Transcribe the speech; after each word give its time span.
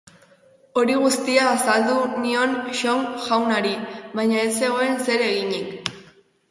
Hori 0.83 0.95
guztia 1.01 1.43
azaldu 1.49 1.99
nion 2.23 2.57
Xong 2.81 3.07
jaunari, 3.27 3.75
baina 4.21 4.43
ez 4.47 4.51
zegoen 4.65 5.01
zer 5.09 5.29
eginik. 5.29 5.97